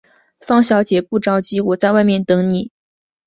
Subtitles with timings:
[0.39, 2.71] 方小姐，不着急，我在外面等妳。